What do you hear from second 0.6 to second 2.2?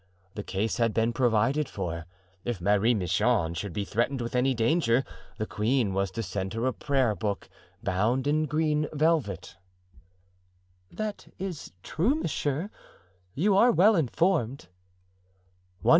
had been provided for: